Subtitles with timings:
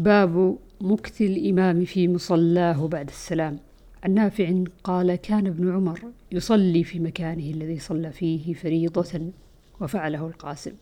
[0.00, 3.58] باب مكث الإمام في مصلاه بعد السلام.
[4.02, 6.00] عن نافع قال كان ابن عمر
[6.32, 9.20] يصلي في مكانه الذي صلى فيه فريضة
[9.80, 10.72] وفعله القاسم.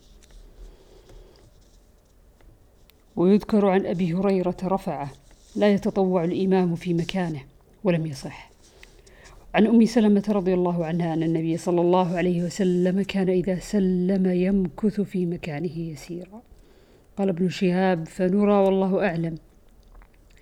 [3.15, 5.11] ويذكر عن أبي هريرة رفعه
[5.55, 7.41] لا يتطوع الإمام في مكانه
[7.83, 8.51] ولم يصح.
[9.55, 14.25] عن أم سلمة رضي الله عنها أن النبي صلى الله عليه وسلم كان إذا سلم
[14.25, 16.41] يمكث في مكانه يسيرا.
[17.19, 19.35] قال ابن شهاب فنرى والله أعلم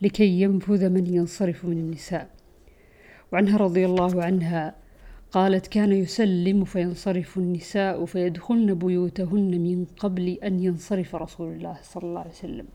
[0.01, 2.29] لكي ينفذ من ينصرف من النساء.
[3.33, 4.75] وعنها رضي الله عنها
[5.31, 12.19] قالت كان يسلم فينصرف النساء فيدخلن بيوتهن من قبل أن ينصرف رسول الله صلى الله
[12.19, 12.65] عليه وسلم.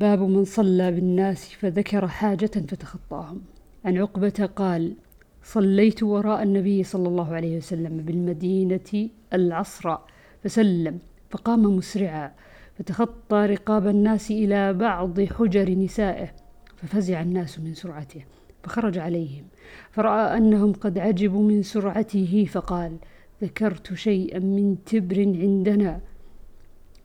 [0.00, 3.40] باب من صلى بالناس فذكر حاجة فتخطاهم.
[3.84, 4.96] عن عقبة قال
[5.42, 9.96] صليت وراء النبي صلى الله عليه وسلم بالمدينة العصر
[10.44, 10.98] فسلم
[11.30, 12.32] فقام مسرعا
[12.78, 16.30] فتخطى رقاب الناس إلى بعض حجر نسائه
[16.76, 18.24] ففزع الناس من سرعته
[18.62, 19.44] فخرج عليهم
[19.90, 22.96] فرأى أنهم قد عجبوا من سرعته فقال
[23.42, 26.00] ذكرت شيئا من تبر عندنا.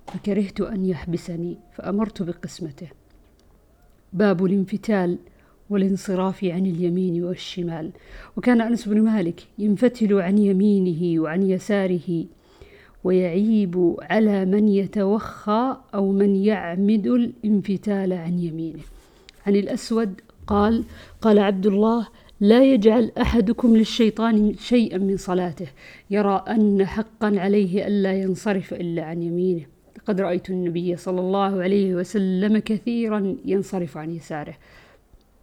[0.07, 2.87] فكرهت أن يحبسني فأمرت بقسمته.
[4.13, 5.17] باب الانفتال
[5.69, 7.91] والانصراف عن اليمين والشمال.
[8.37, 12.25] وكان أنس بن مالك ينفتل عن يمينه وعن يساره
[13.03, 18.83] ويعيب على من يتوخى أو من يعمد الانفتال عن يمينه.
[19.47, 20.83] عن الأسود قال
[21.21, 22.07] قال عبد الله
[22.39, 25.67] لا يجعل أحدكم للشيطان شيئا من صلاته.
[26.09, 29.65] يرى أن حقا عليه ألا ينصرف إلا عن يمينه.
[30.07, 34.55] قد رأيت النبي صلى الله عليه وسلم كثيرا ينصرف عن يساره.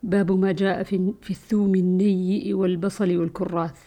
[0.02, 3.78] باب ما جاء في, الثوم النيء والبصل والكراث.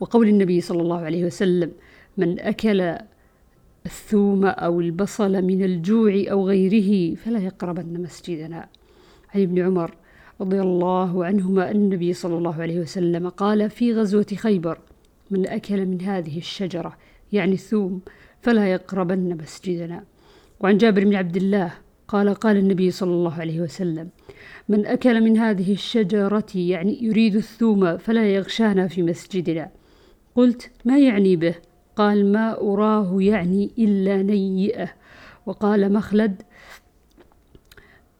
[0.00, 1.72] وقول النبي صلى الله عليه وسلم
[2.16, 2.96] من أكل
[3.86, 8.68] الثوم أو البصل من الجوع أو غيره فلا يقربن مسجدنا.
[9.34, 9.94] عن ابن عمر
[10.40, 14.78] رضي الله عنهما أن النبي صلى الله عليه وسلم قال في غزوة خيبر
[15.30, 16.96] من أكل من هذه الشجرة
[17.32, 18.00] يعني الثوم
[18.40, 20.04] فلا يقربن مسجدنا.
[20.60, 21.72] وعن جابر بن عبد الله
[22.08, 24.08] قال قال النبي صلى الله عليه وسلم
[24.68, 29.70] من أكل من هذه الشجرة يعني يريد الثوم فلا يغشانا في مسجدنا.
[30.34, 31.54] قلت ما يعني به؟
[31.96, 34.88] قال ما أراه يعني إلا نيئة.
[35.46, 36.42] وقال مخلد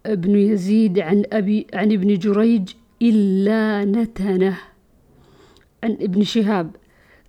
[0.07, 2.71] ابن يزيد عن أبي عن ابن جريج
[3.03, 4.59] إلا نتنه.
[5.85, 6.71] عن ابن شهاب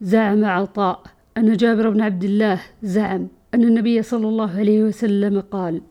[0.02, 1.04] زعم عطاء
[1.38, 5.82] أن جابر بن عبد الله زعم أن النبي صلى الله عليه وسلم قال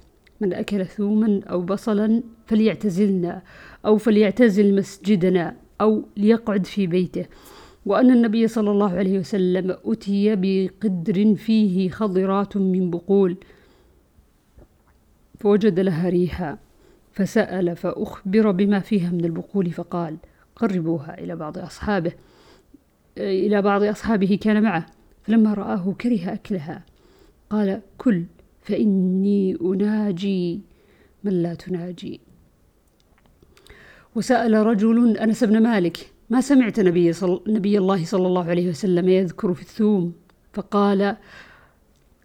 [0.41, 3.43] من أكل ثوما أو بصلا فليعتزلنا
[3.87, 7.27] أو فليعتزل مسجدنا أو ليقعد في بيته.
[7.87, 13.37] وأن النبي صلى الله عليه وسلم أتي بقدر فيه خضرات من بقول.
[15.41, 16.59] فوجد لها ريحا
[17.13, 20.17] فسأل فأخبر بما فيها من البقول فقال
[20.57, 22.13] قربوها إلى بعض أصحابه
[23.19, 24.87] إلى بعض أصحابه كان معه
[25.23, 26.85] فلما رآه كره أكلها.
[27.51, 28.25] قال كل
[28.61, 30.61] فإني أناجي
[31.25, 32.21] من لا تناجي.
[34.15, 37.43] وسأل رجل أنس بن مالك ما سمعت نبي, صل...
[37.49, 40.13] نبي الله صلى الله عليه وسلم يذكر في الثوم.
[40.53, 41.17] فقال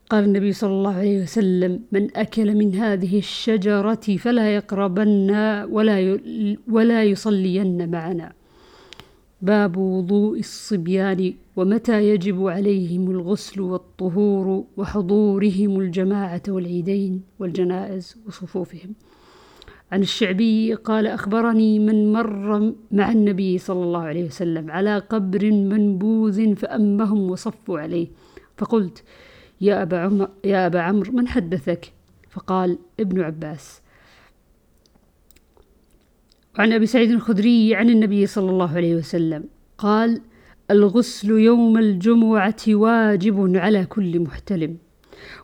[0.10, 5.32] قال النبي صلى الله عليه وسلم من أكل من هذه الشجرة فلا يقربن
[5.70, 6.20] ولا ي...
[6.70, 8.34] ولا يصلين معنا.
[9.42, 18.94] باب وضوء الصبيان ومتى يجب عليهم الغسل والطهور وحضورهم الجماعة والعيدين والجنائز وصفوفهم.
[19.92, 26.56] عن الشعبي قال أخبرني من مر مع النبي صلى الله عليه وسلم على قبر منبوذ
[26.56, 28.08] فأمهم وصفوا عليه.
[28.58, 29.04] فقلت
[29.62, 31.94] يا أبا, عمر يا أبا عمرو من حدثك؟
[32.30, 33.82] فقال ابن عباس.
[36.60, 39.44] وعن أبي سعيد الخدري عن النبي صلى الله عليه وسلم
[39.78, 40.22] قال
[40.72, 44.78] الغسل يوم الجمعة واجب على كل محتلم.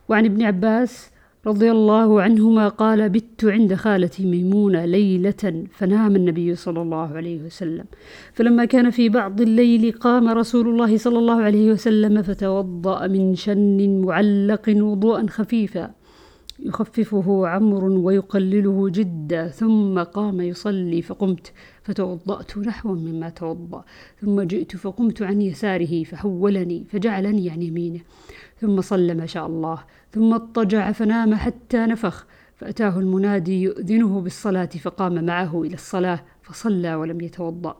[0.08, 1.10] وعن ابن عباس
[1.48, 7.84] رضي الله عنهما قال بت عند خالتي ميمونة ليلة فنام النبي صلى الله عليه وسلم.
[8.32, 14.00] فلما كان في بعض الليل قام رسول الله صلى الله عليه وسلم فتوضأ من شن
[14.04, 15.90] معلق وضوءا خفيفا.
[16.60, 21.52] يخففه عمر ويقلله جدا ثم قام يصلي فقمت
[21.88, 23.84] فتوضأت نحوا مما توضأ
[24.20, 28.00] ثم جئت فقمت عن يساره فحولني فجعلني عن يمينه
[28.60, 29.78] ثم صلى ما شاء الله
[30.12, 32.26] ثم اضطجع فنام حتى نفخ
[32.56, 37.76] فأتاه المنادي يؤذنه بالصلاة فقام معه إلى الصلاة فصلى ولم يتوضأ.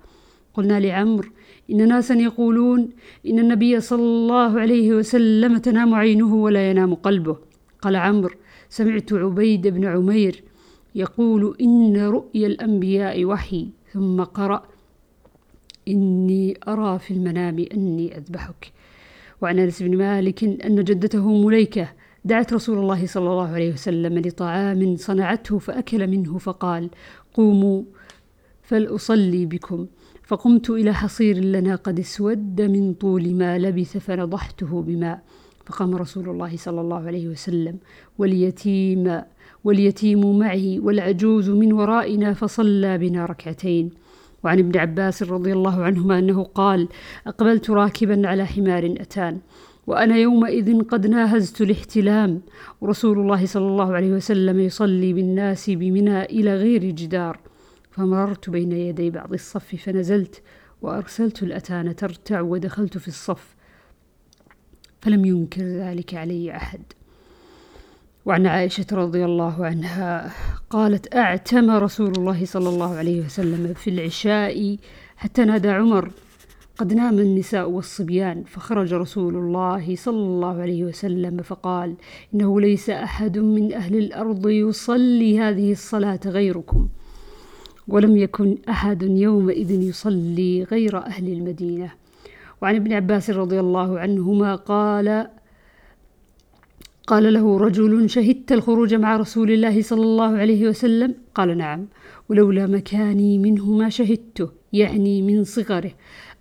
[0.55, 1.31] قلنا لعمر
[1.70, 2.90] إن ناسا يقولون
[3.26, 7.37] إن النبي صلى الله عليه وسلم تنام عينه ولا ينام قلبه.
[7.82, 8.34] قال عمرو
[8.69, 10.44] سمعت عبيد بن عمير
[10.94, 13.69] يقول إن رؤيا الأنبياء وحي.
[13.93, 14.62] ثم قرأ
[15.88, 18.73] إني أرى في المنام أني أذبحك.
[19.40, 21.88] وعن أنس بن مالك أن جدته مليكة
[22.25, 26.90] دعت رسول الله صلى الله عليه وسلم لطعام صنعته فأكل منه فقال
[27.35, 27.82] قوموا
[28.62, 29.87] فلأصلي بكم.
[30.23, 35.23] فقمت إلى حصير لنا قد اسود من طول ما لبث فنضحته بماء.
[35.69, 37.79] فقام رسول الله صلى الله عليه وسلم
[38.19, 39.23] واليتيم
[39.65, 43.91] واليتيم معي والعجوز من ورائنا فصلى بنا ركعتين.
[44.44, 46.88] وعن ابن عباس رضي الله عنهما أنه قال
[47.26, 49.38] أقبلت راكبا على حمار أتان
[49.87, 52.41] وأنا يومئذ قد ناهزت الاحتلام.
[52.81, 57.38] ورسول الله صلى الله عليه وسلم يصلي بالناس بمنى إلى غير جدار.
[57.91, 60.43] فمررت بين يدي بعض الصف فنزلت
[60.82, 63.57] وأرسلت الأتان ترتع ودخلت في الصف.
[65.00, 66.80] فلم ينكر ذلك علي أحد.
[68.26, 70.32] وعن عائشة رضي الله عنها
[70.70, 74.76] قالت أعتم رسول الله صلى الله عليه وسلم في العشاء
[75.16, 76.10] حتى نادى عمر.
[76.78, 81.94] قد نام النساء والصبيان فخرج رسول الله صلى الله عليه وسلم فقال
[82.34, 86.88] إنه ليس أحد من أهل الأرض يصلي هذه الصلاة غيركم
[87.88, 91.90] ولم يكن أحد يومئذ يصلي غير أهل المدينة.
[92.62, 95.26] وعن ابن عباس رضي الله عنهما قال
[97.06, 101.87] قال له رجل شهدت الخروج مع رسول الله صلى الله عليه وسلم؟ قال نعم
[102.28, 105.93] ولولا مكاني منه ما شهدته يعني من صغره.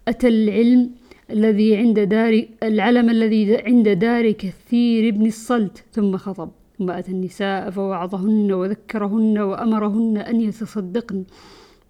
[0.08, 0.92] أتى العلم
[1.32, 7.70] الذي عند دار العلم الذي عند دار كثير بن الصلت ثم خطب ثم أتى النساء
[7.70, 11.24] فوعظهن وذكرهن وأمرهن أن يتصدقن.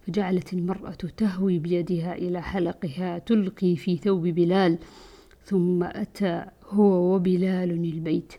[0.07, 4.77] فجعلت المرأة تهوي بيدها إلى حلقها تلقي في ثوب بلال
[5.45, 8.33] ثم أتى هو وبلال البيت.